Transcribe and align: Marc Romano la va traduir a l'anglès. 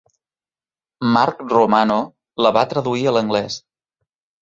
Marc 1.17 1.45
Romano 1.53 1.99
la 2.47 2.55
va 2.59 2.67
traduir 2.75 3.07
a 3.07 3.17
l'anglès. 3.19 3.63